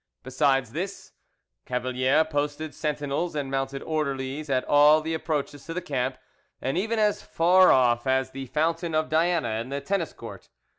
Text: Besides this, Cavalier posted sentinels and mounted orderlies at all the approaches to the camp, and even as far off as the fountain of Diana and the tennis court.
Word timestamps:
Besides 0.23 0.71
this, 0.71 1.11
Cavalier 1.67 2.25
posted 2.25 2.73
sentinels 2.73 3.35
and 3.35 3.51
mounted 3.51 3.83
orderlies 3.83 4.49
at 4.49 4.65
all 4.65 4.99
the 4.99 5.13
approaches 5.13 5.65
to 5.67 5.75
the 5.75 5.79
camp, 5.83 6.17
and 6.59 6.75
even 6.75 6.97
as 6.97 7.21
far 7.21 7.71
off 7.71 8.07
as 8.07 8.31
the 8.31 8.47
fountain 8.47 8.95
of 8.95 9.09
Diana 9.09 9.49
and 9.49 9.71
the 9.71 9.79
tennis 9.79 10.13
court. 10.13 10.49